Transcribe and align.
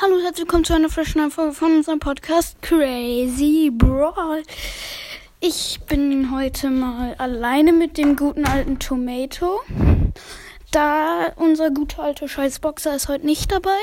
Hallo 0.00 0.14
und 0.14 0.22
herzlich 0.22 0.42
willkommen 0.42 0.64
zu 0.64 0.74
einer 0.74 0.90
frischen 0.90 1.28
Folge 1.28 1.54
von 1.54 1.74
unserem 1.78 1.98
Podcast 1.98 2.62
Crazy 2.62 3.68
Brawl. 3.72 4.44
Ich 5.40 5.80
bin 5.88 6.30
heute 6.30 6.70
mal 6.70 7.16
alleine 7.18 7.72
mit 7.72 7.98
dem 7.98 8.14
guten 8.14 8.44
alten 8.44 8.78
Tomato. 8.78 9.58
Da 10.70 11.32
unser 11.34 11.72
guter 11.72 12.04
alter 12.04 12.28
Scheißboxer 12.28 12.94
ist 12.94 13.08
heute 13.08 13.26
nicht 13.26 13.50
dabei, 13.50 13.76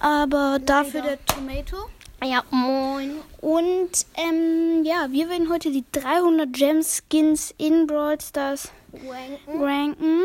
aber 0.00 0.58
dafür 0.60 1.02
der 1.02 1.24
Tomato. 1.24 1.76
Ja, 2.24 2.42
moin. 2.50 3.12
Und 3.40 4.06
ähm, 4.16 4.82
ja, 4.82 5.06
wir 5.12 5.28
werden 5.30 5.50
heute 5.50 5.70
die 5.70 5.84
300 5.92 6.52
Gem 6.52 6.82
Skins 6.82 7.54
in 7.58 7.86
Brawl 7.86 8.20
Stars 8.20 8.72
Wanken. 8.90 9.62
ranken. 9.62 10.20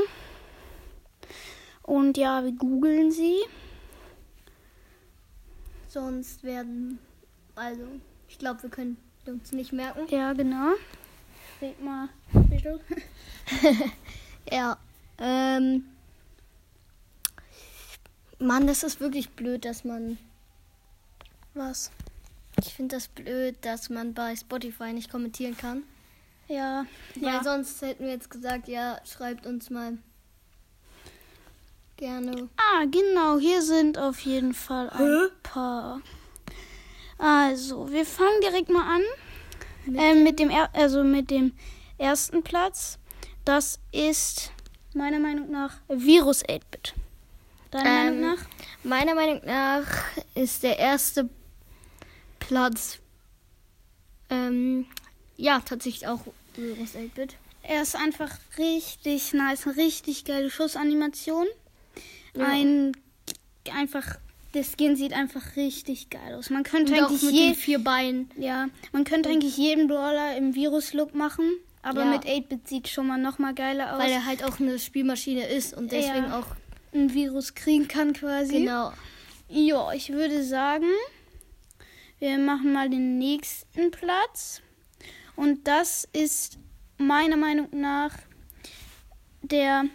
Und 1.84 2.18
ja, 2.18 2.44
wir 2.44 2.54
googeln 2.54 3.12
sie. 3.12 3.38
Sonst 5.90 6.44
werden. 6.44 7.00
Also, 7.56 7.84
ich 8.28 8.38
glaube, 8.38 8.64
wir 8.64 8.70
können 8.70 8.98
uns 9.26 9.52
nicht 9.52 9.74
merken. 9.74 10.08
Ja, 10.10 10.34
genau. 10.34 10.74
Red 11.62 11.84
mal, 11.84 12.08
bitte. 12.50 12.80
Ja. 14.52 14.78
Ähm. 15.18 15.84
Mann, 18.40 18.68
das 18.68 18.84
ist 18.84 19.00
wirklich 19.00 19.30
blöd, 19.32 19.66
dass 19.66 19.84
man. 19.84 20.18
Was? 21.54 21.92
Ich 22.58 22.74
finde 22.74 22.96
das 22.96 23.08
blöd, 23.10 23.58
dass 23.62 23.90
man 23.90 24.14
bei 24.14 24.36
Spotify 24.36 24.94
nicht 24.94 25.12
kommentieren 25.12 25.58
kann. 25.58 25.84
Ja, 26.48 26.86
Weil 27.16 27.34
ja. 27.34 27.44
sonst 27.44 27.82
hätten 27.82 28.06
wir 28.06 28.12
jetzt 28.12 28.30
gesagt, 28.30 28.68
ja, 28.68 29.00
schreibt 29.06 29.46
uns 29.46 29.70
mal 29.70 29.98
gerne. 32.00 32.50
Ah, 32.58 32.86
genau, 32.90 33.38
hier 33.38 33.62
sind 33.62 33.98
auf 33.98 34.20
jeden 34.22 34.54
Fall 34.54 34.90
ein 34.90 35.30
paar. 35.44 36.02
Also, 37.18 37.92
wir 37.92 38.06
fangen 38.06 38.40
direkt 38.42 38.70
mal 38.70 38.96
an 38.96 39.02
Mit 39.86 40.02
ähm, 40.02 40.24
mit 40.24 40.40
dem 40.40 40.50
er 40.50 40.74
also 40.74 41.04
mit 41.04 41.30
dem 41.30 41.54
ersten 41.98 42.42
Platz. 42.44 42.98
Das 43.44 43.80
ist 43.92 44.52
meiner 44.94 45.20
Meinung 45.20 45.52
nach 45.52 45.74
Virus 45.90 46.44
8-Bit. 46.46 46.94
Deiner 47.72 47.90
Ähm, 47.90 48.22
Meinung 48.22 48.36
nach? 48.36 48.46
Meiner 48.84 49.16
Meinung 49.16 49.42
nach 49.46 49.86
ist 50.34 50.64
der 50.64 50.80
erste 50.80 51.30
Platz. 52.40 53.00
Ähm, 54.30 54.86
ja, 55.36 55.60
tatsächlich 55.60 56.08
auch 56.08 56.22
Virus 56.56 56.96
8-Bit. 56.96 57.36
Er 57.64 57.82
ist 57.82 57.96
einfach 57.96 58.32
richtig 58.58 59.34
nice, 59.34 59.68
richtig 59.68 60.24
geile 60.24 60.50
Schussanimation. 60.50 61.46
Ja. 62.36 62.46
Ein 62.46 62.92
einfach 63.74 64.18
der 64.56 64.64
Skin 64.64 64.96
sieht 64.96 65.14
einfach 65.14 65.56
richtig 65.56 66.10
geil 66.10 66.34
aus. 66.34 66.50
Man 66.50 66.64
könnte 66.64 66.94
Und 66.94 67.00
auch 67.02 67.10
eigentlich 67.10 67.22
mit 67.24 67.34
je 67.36 67.48
den 67.50 67.56
vier 67.56 67.80
Beinen. 67.80 68.32
Ja, 68.38 68.68
man 68.92 69.04
könnte 69.04 69.30
eigentlich 69.30 69.58
jeden 69.58 69.88
Brawler 69.88 70.36
im 70.38 70.56
Virus-Look 70.56 71.14
machen, 71.14 71.46
aber 71.84 72.04
Ja. 72.06 72.10
mit 72.12 72.26
8-Bit 72.26 72.68
sieht 72.68 72.88
schon 72.88 73.06
mal 73.08 73.20
noch 73.20 73.38
mal 73.38 73.54
geiler 73.54 73.94
aus. 73.94 74.00
Weil 74.02 74.12
er 74.12 74.26
halt 74.26 74.44
auch 74.44 74.60
eine 74.60 74.80
Spielmaschine 74.80 75.48
ist 75.48 75.76
und 75.78 75.92
deswegen 75.92 76.26
Ja. 76.26 76.40
auch 76.40 76.48
ein 76.96 77.14
Virus 77.14 77.54
kriegen 77.54 77.88
kann 77.88 78.14
quasi. 78.14 78.54
genau. 78.60 78.92
Ja, 79.50 79.94
ich 79.94 80.10
würde 80.12 80.44
sagen, 80.44 80.86
wir 82.20 82.38
machen 82.40 82.74
mal 82.74 82.90
den 82.90 83.18
nächsten 83.20 83.92
Platz. 83.92 84.62
Und 85.36 85.68
das 85.68 86.08
ist 86.12 86.58
meiner 86.98 87.38
Meinung 87.38 87.68
nach 87.72 88.14
der, 89.42 89.86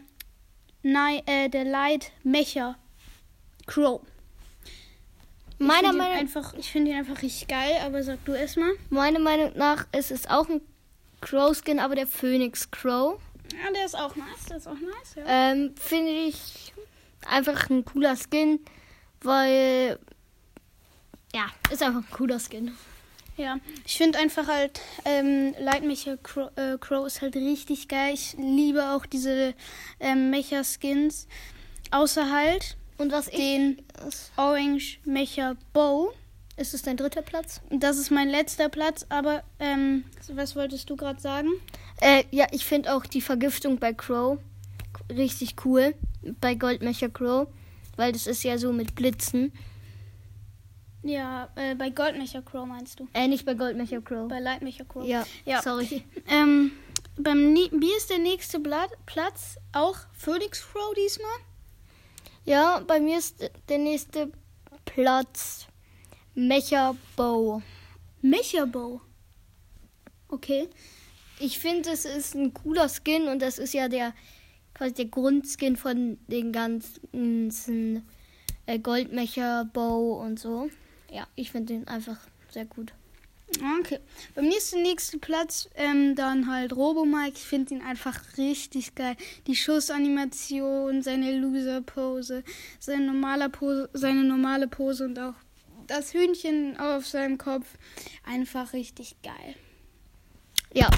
Ni 0.84 1.22
äh, 1.24 1.48
der 1.48 1.64
Light 1.64 2.12
Mecha 2.22 2.77
Crow. 3.66 4.02
Ich 5.58 5.66
Meiner 5.66 5.94
Meinung, 5.94 6.18
einfach, 6.18 6.52
ich 6.54 6.70
finde 6.70 6.91
ihn 6.91 6.98
einfach 6.98 7.22
richtig 7.22 7.48
geil, 7.48 7.80
aber 7.84 8.02
sag 8.02 8.22
du 8.26 8.32
erstmal. 8.32 8.72
meiner 8.91 9.18
Meinung 9.18 9.52
nach 9.56 9.86
ist 9.96 10.10
es 10.10 10.26
auch 10.26 10.48
ein 10.48 10.60
Crow-Skin, 11.22 11.80
aber 11.80 11.94
der 11.94 12.06
Phoenix 12.06 12.70
Crow. 12.70 13.19
Ja, 13.53 13.72
der 13.72 13.86
ist 13.86 13.97
auch 13.97 14.14
nice, 14.14 14.44
der 14.48 14.59
ist 14.59 14.69
auch 14.69 14.75
nice, 14.75 15.14
ja. 15.16 15.22
Ähm, 15.26 15.75
Finde 15.76 16.10
ich 16.10 16.75
einfach 17.26 17.70
ein 17.70 17.84
cooler 17.86 18.16
Skin, 18.16 18.60
weil 19.22 19.98
ja, 21.34 21.47
ist 21.70 21.82
einfach 21.82 22.00
ein 22.00 22.10
cooler 22.10 22.38
Skin. 22.38 22.72
Ja, 23.37 23.59
ich 23.84 23.97
finde 23.97 24.19
einfach 24.19 24.47
halt, 24.47 24.81
ähm, 25.05 25.55
Lightmecha 25.59 26.17
Crow, 26.22 26.50
äh, 26.56 26.78
Crow 26.78 27.06
ist 27.06 27.21
halt 27.21 27.34
richtig 27.34 27.89
geil. 27.89 28.15
Ich 28.15 28.37
liebe 28.39 28.91
auch 28.91 29.06
diese 29.06 29.55
ähm, 29.99 30.31
Mecha-Skins. 30.31 31.27
Außer 31.91 32.31
halt 32.31 32.77
Und 32.99 33.12
was 33.12 33.27
den 33.27 33.83
Orange 34.37 34.99
Mecha 35.05 35.56
Bow. 35.72 36.12
ist 36.56 36.75
es 36.75 36.83
dein 36.83 36.97
dritter 36.97 37.22
Platz? 37.22 37.61
Das 37.71 37.99
ist 37.99 38.11
mein 38.11 38.28
letzter 38.28 38.69
Platz, 38.69 39.06
aber 39.09 39.43
ähm, 39.59 40.05
was 40.33 40.55
wolltest 40.55 40.89
du 40.91 40.97
gerade 40.97 41.21
sagen? 41.21 41.49
Äh, 42.01 42.25
ja, 42.31 42.47
ich 42.53 42.65
finde 42.65 42.95
auch 42.95 43.05
die 43.05 43.21
Vergiftung 43.21 43.78
bei 43.78 43.93
Crow 43.93 44.39
richtig 45.11 45.56
cool. 45.65 45.95
Bei 46.41 46.55
Goldmecher 46.55 47.09
Crow. 47.09 47.49
Weil 47.97 48.12
das 48.12 48.27
ist 48.27 48.43
ja 48.45 48.59
so 48.59 48.72
mit 48.72 48.95
Blitzen. 48.95 49.53
Ja, 51.04 51.50
äh, 51.56 51.75
bei 51.75 51.91
Goldmecha 51.91 52.41
Crow 52.41 52.66
meinst 52.66 52.98
du? 52.98 53.06
Äh, 53.12 53.28
nicht 53.28 53.44
bei 53.44 53.53
Goldmecher 53.54 54.00
Crow. 54.00 54.26
Bei 54.28 54.41
Lightmecha 54.41 54.84
Crow. 54.84 55.04
ja, 55.06 55.26
Ja. 55.44 55.60
sorry. 55.62 56.03
Ähm, 56.28 56.72
beim 57.16 57.53
Ni- 57.53 57.70
mir 57.70 57.97
ist 57.97 58.09
der 58.10 58.19
nächste 58.19 58.59
Blatt, 58.59 58.91
Platz 59.06 59.56
auch 59.72 59.97
Phoenix 60.15 60.66
Crow 60.66 60.94
diesmal. 60.94 61.28
Ja, 62.47 62.81
bei 62.87 63.00
mir 63.00 63.19
ist 63.19 63.37
der 63.69 63.78
nächste 63.78 64.32
Platz 64.87 65.66
Mecha 66.34 66.97
Bow. 67.16 67.62
Mecha 68.22 68.65
Bow. 68.65 69.00
Okay. 70.28 70.69
Ich 71.38 71.59
finde, 71.59 71.91
es 71.91 72.04
ist 72.04 72.34
ein 72.34 72.54
cooler 72.54 72.88
Skin 72.88 73.28
und 73.28 73.41
das 73.42 73.59
ist 73.59 73.75
ja 73.75 73.88
der 73.88 74.15
quasi 74.72 74.94
der 74.94 75.04
Grundskin 75.06 75.76
von 75.76 76.19
den 76.28 76.50
ganzen 76.53 78.04
äh, 78.66 78.78
Goldmecher 78.78 79.66
Bow 79.72 80.21
und 80.21 80.38
so. 80.41 80.69
Ja, 81.14 81.28
ich 81.36 81.52
finde 81.52 81.75
den 81.75 81.86
einfach 81.86 82.16
sehr 82.50 82.64
gut. 82.64 82.92
Okay. 83.78 84.00
Bei 84.34 84.42
mir 84.42 84.56
ist 84.56 84.72
der 84.72 84.82
nächste 84.82 85.19
Platz 85.19 85.69
ähm, 85.76 86.16
dann 86.16 86.50
halt 86.50 86.75
Robomike. 86.75 87.34
Ich 87.36 87.44
finde 87.44 87.75
ihn 87.75 87.82
einfach 87.82 88.20
richtig 88.36 88.97
geil. 88.97 89.16
Die 89.47 89.54
Schussanimation, 89.54 91.03
seine 91.03 91.38
Loser-Pose, 91.38 92.42
seine 92.80 93.06
normale 93.06 93.48
Pose, 93.48 93.88
seine 93.92 94.24
normale 94.24 94.66
Pose 94.66 95.04
und 95.04 95.16
auch 95.20 95.34
das 95.86 96.14
Hühnchen 96.14 96.80
auf 96.80 97.06
seinem 97.06 97.38
Kopf. 97.38 97.66
Einfach 98.24 98.72
richtig 98.72 99.14
geil. 99.22 99.54
Ja. 100.72 100.91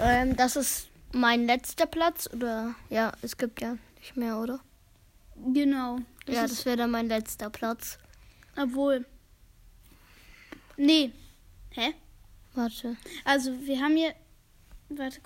Ähm, 0.00 0.34
das 0.34 0.56
ist 0.56 0.88
mein 1.12 1.44
letzter 1.44 1.84
Platz 1.84 2.26
oder 2.32 2.74
ja, 2.88 3.12
es 3.20 3.36
gibt 3.36 3.60
ja 3.60 3.76
nicht 3.98 4.16
mehr, 4.16 4.38
oder? 4.38 4.60
Genau. 5.52 5.98
Das 6.24 6.34
ja, 6.34 6.42
das 6.46 6.64
wäre 6.64 6.78
dann 6.78 6.90
mein 6.90 7.08
letzter 7.08 7.50
Platz. 7.50 7.98
Obwohl. 8.56 9.06
Nee. 10.76 11.12
Hä? 11.70 11.94
Warte. 12.54 12.96
Also 13.24 13.52
wir 13.66 13.80
haben 13.80 13.96
hier. 13.96 14.14
Warte, 14.88 15.20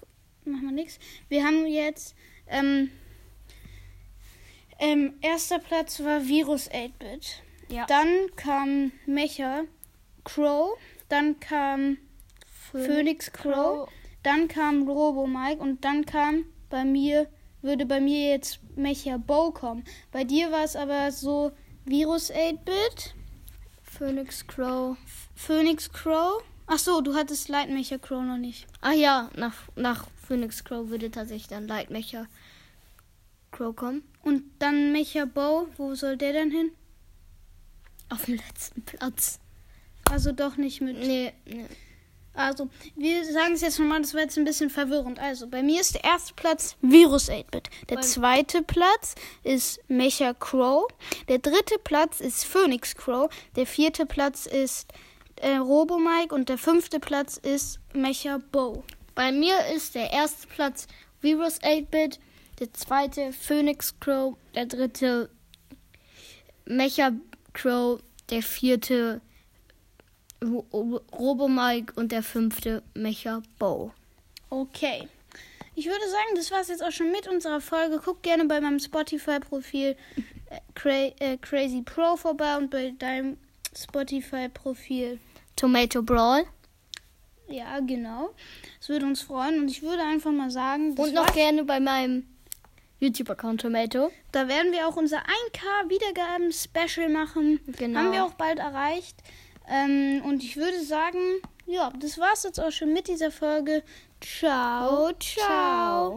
machen 0.45 0.65
wir 0.65 0.73
nichts. 0.73 0.99
Wir 1.29 1.45
haben 1.45 1.67
jetzt. 1.67 2.15
Ähm, 2.47 2.91
ähm, 4.79 5.15
erster 5.21 5.59
Platz 5.59 6.01
war 6.01 6.27
Virus 6.27 6.71
8-Bit. 6.71 7.43
Ja. 7.69 7.85
Dann 7.87 8.31
kam 8.37 8.93
Mecha 9.07 9.65
Crow. 10.25 10.79
Dann 11.09 11.41
kam 11.41 11.99
Phoenix 12.71 13.33
Crow. 13.33 13.89
Dann 14.23 14.49
kam 14.49 14.89
Robo 14.89 15.27
Mike. 15.27 15.61
Und 15.61 15.85
dann 15.85 16.07
kam 16.07 16.45
bei 16.71 16.85
mir. 16.85 17.29
Würde 17.61 17.87
bei 17.87 18.01
mir 18.01 18.31
jetzt 18.31 18.61
Mecha 18.77 19.17
Bow 19.17 19.53
kommen. 19.53 19.85
Bei 20.13 20.25
dir 20.25 20.53
war 20.53 20.65
es 20.65 20.77
aber 20.77 21.11
so 21.11 21.51
Virus 21.89 22.31
8-Bit, 22.31 23.15
Phoenix 23.83 24.47
Crow. 24.47 24.97
Phoenix 25.35 25.91
Crow. 25.91 26.43
Ach 26.67 26.79
so, 26.79 27.01
du 27.01 27.15
hattest 27.15 27.49
Light 27.49 27.71
Mecha 27.71 27.97
Crow 27.97 28.23
noch 28.23 28.37
nicht. 28.37 28.67
Ah 28.83 28.93
ja, 28.93 29.31
nach, 29.37 29.55
nach 29.75 30.07
Phoenix 30.27 30.65
Crow 30.65 30.91
würde 30.91 31.11
tatsächlich 31.11 31.49
dann 31.49 31.67
Lightmecher 31.67 32.27
Crow 33.53 33.75
kommen. 33.75 34.03
Und 34.23 34.43
dann 34.59 34.93
Mecha 34.93 35.25
Bow, 35.25 35.69
wo 35.79 35.95
soll 35.95 36.19
der 36.19 36.35
denn 36.35 36.51
hin? 36.51 36.71
Auf 38.11 38.27
dem 38.27 38.35
letzten 38.37 38.83
Platz. 38.83 39.41
Also 40.11 40.33
doch 40.33 40.59
nicht 40.59 40.83
mit. 40.83 40.99
Nee, 40.99 41.33
nee. 41.47 41.67
Also, 42.39 42.69
wir 42.95 43.25
sagen 43.25 43.55
es 43.55 43.63
jetzt 43.63 43.81
nochmal, 43.81 44.01
das 44.01 44.15
war 44.15 44.21
jetzt 44.21 44.39
ein 44.39 44.45
bisschen 44.45 44.71
verwirrend. 44.71 45.19
Also, 45.19 45.49
bei 45.49 45.61
mir 45.61 45.81
ist 45.81 45.95
der 45.97 46.05
erste 46.05 46.35
Platz 46.35 46.77
Virus 46.81 47.29
8-Bit. 47.29 47.69
Der 47.91 48.01
zweite 48.01 48.63
Platz 48.63 49.17
ist 49.43 49.81
Mecha 49.89 50.35
Crow. 50.35 50.87
Der 51.27 51.39
dritte 51.39 51.79
Platz 51.83 52.21
ist 52.21 52.45
Phoenix 52.45 52.95
Crow. 52.95 53.29
Der 53.57 53.67
vierte 53.67 54.07
Platz 54.07 54.47
ist 54.47 54.93
äh, 55.37 55.57
Robo 55.57 55.99
Mike. 55.99 56.33
Und 56.33 56.49
der 56.49 56.59
fünfte 56.59 57.01
Platz 57.01 57.39
ist 57.39 57.81
Mecha 57.93 58.39
Bow. 58.53 58.85
Bei 59.17 59.33
mir 59.33 59.57
ist 59.75 59.97
der 59.97 60.13
erste 60.13 60.47
Platz 60.47 60.87
Virus 61.21 61.61
8-Bit, 61.61 62.21
der 62.61 62.73
zweite 62.73 63.33
Phoenix 63.33 63.99
Crow, 63.99 64.37
der 64.55 64.67
dritte 64.67 65.29
Mecha 66.67 67.11
Crow, 67.53 68.01
der 68.31 68.43
vierte 68.45 69.21
Robomike 70.43 71.93
und 71.97 72.13
der 72.13 72.23
fünfte 72.23 72.83
Mecha 72.95 73.43
Bow. 73.59 73.93
Okay. 74.51 75.09
Ich 75.75 75.87
würde 75.87 76.09
sagen, 76.09 76.35
das 76.35 76.51
war 76.51 76.61
es 76.61 76.69
jetzt 76.69 76.83
auch 76.83 76.91
schon 76.91 77.13
mit 77.13 77.29
unserer 77.29 77.61
Folge. 77.61 78.01
Guckt 78.05 78.23
gerne 78.23 78.45
bei 78.47 78.61
meinem 78.61 78.81
Spotify-Profil 78.81 79.97
äh, 80.51 80.61
Cra 80.75 81.13
äh, 81.21 81.37
Crazy 81.41 81.83
Pro 81.83 82.17
vorbei 82.17 82.57
und 82.57 82.71
bei 82.71 82.93
deinem 82.99 83.37
Spotify-Profil 83.77 85.21
Tomato 85.55 86.03
Brawl. 86.03 86.45
Ja, 87.49 87.81
genau. 87.81 88.31
Es 88.81 88.89
würde 88.89 89.07
uns 89.07 89.23
freuen 89.23 89.61
und 89.61 89.71
ich 89.71 89.83
würde 89.83 90.03
einfach 90.03 90.33
mal 90.33 90.51
sagen. 90.51 90.95
Und 90.95 91.15
noch 91.15 91.33
gerne 91.33 91.65
bei 91.65 91.81
meinem 91.81 92.27
YouTube-Account 93.01 93.61
Tomato. 93.61 94.11
Da 94.33 94.49
werden 94.49 94.73
wir 94.73 94.89
auch 94.89 94.97
unser 94.97 95.19
1K 95.19 95.89
Wiedergaben-Special 95.89 97.09
machen. 97.09 97.61
Genau. 97.79 98.01
Haben 98.01 98.13
wir 98.13 98.25
auch 98.25 98.35
bald 98.35 98.59
erreicht. 98.59 99.17
Ähm, 99.71 100.23
und 100.25 100.43
ich 100.43 100.57
würde 100.57 100.83
sagen, 100.83 101.19
ja, 101.67 101.93
das 102.01 102.19
war's 102.19 102.45
jetzt 102.45 102.61
auch 102.61 102.73
schon 102.73 102.93
mit 102.93 103.09
dieser 103.09 103.31
Folge. 103.31 103.83
Ciao, 104.21 105.13
ciao. 105.13 105.21
ciao. 105.21 106.17